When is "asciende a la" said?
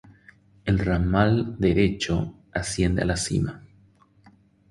2.55-3.17